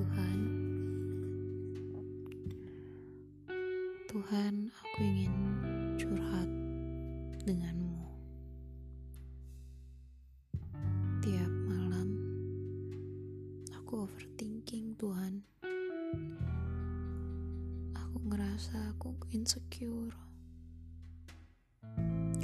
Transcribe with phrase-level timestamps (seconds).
[0.00, 0.40] Tuhan.
[4.08, 5.34] Tuhan, aku ingin
[6.00, 6.48] curhat
[7.44, 8.00] denganmu.
[11.20, 12.16] Tiap malam
[13.76, 15.44] aku overthinking, Tuhan.
[17.92, 20.16] Aku ngerasa aku insecure.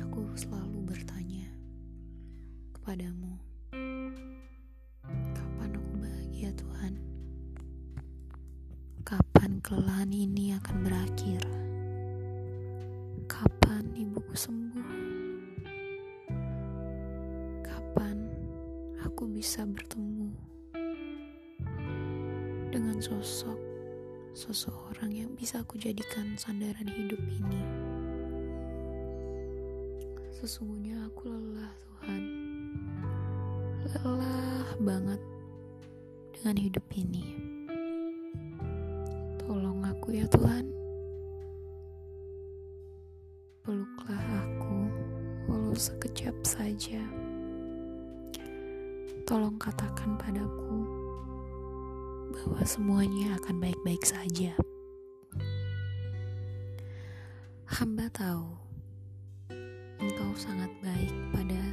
[0.04, 1.48] Aku selalu bertanya
[2.76, 3.55] kepadamu.
[9.46, 11.38] Kapan kelelahan ini akan berakhir?
[13.30, 14.90] Kapan ibuku sembuh?
[17.62, 18.26] Kapan
[19.06, 20.34] aku bisa bertemu
[22.74, 23.54] dengan sosok
[24.34, 27.62] seseorang yang bisa aku jadikan sandaran hidup ini?
[30.42, 32.22] Sesungguhnya aku lelah, Tuhan.
[33.94, 35.22] Lelah banget
[36.34, 37.45] dengan hidup ini.
[40.06, 40.62] Aku ya Tuhan.
[43.66, 44.86] Peluklah aku
[45.50, 47.02] walau sekejap saja.
[49.26, 50.86] Tolong katakan padaku
[52.30, 54.54] bahwa semuanya akan baik-baik saja.
[57.66, 58.46] Hamba tahu
[59.98, 61.65] Engkau sangat baik pada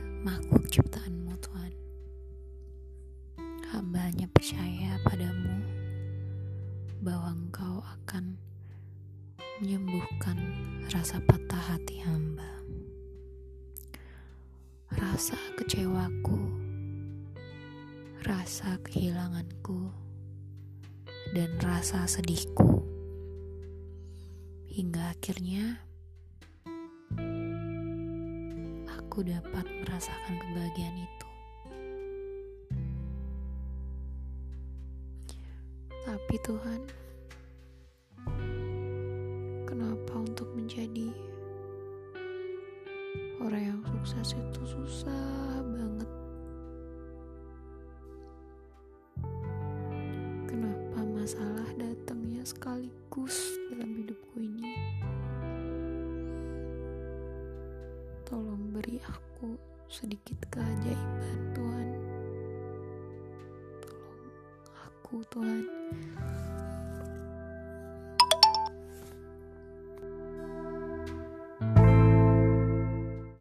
[7.04, 8.40] bahwa Engkau akan
[9.60, 10.40] menyembuhkan
[10.88, 12.48] rasa patah hati hamba,
[14.96, 16.40] rasa kecewaku,
[18.24, 19.92] rasa kehilanganku,
[21.36, 22.88] dan rasa sedihku,
[24.72, 25.84] hingga akhirnya
[28.96, 31.28] aku dapat merasakan kebahagiaan itu.
[36.04, 37.03] Tapi Tuhan,
[43.44, 46.10] orang yang sukses itu susah banget?
[50.48, 54.72] Kenapa masalah datangnya sekaligus dalam hidupku ini?
[58.24, 59.60] Tolong beri aku
[59.92, 61.90] sedikit keajaiban, Tuhan.
[63.84, 64.24] Tolong
[64.72, 65.62] aku, Tuhan